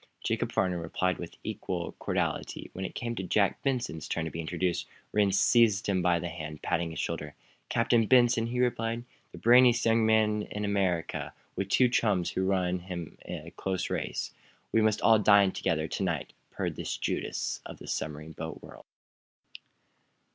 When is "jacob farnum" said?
0.23-0.79